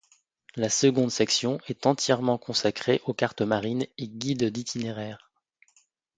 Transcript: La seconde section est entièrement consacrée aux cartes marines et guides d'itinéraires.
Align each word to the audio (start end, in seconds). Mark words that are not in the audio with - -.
La 0.55 0.67
seconde 0.69 1.11
section 1.11 1.59
est 1.67 1.85
entièrement 1.85 2.39
consacrée 2.39 3.01
aux 3.05 3.13
cartes 3.13 3.43
marines 3.43 3.85
et 3.99 4.07
guides 4.07 4.45
d'itinéraires. 4.49 5.29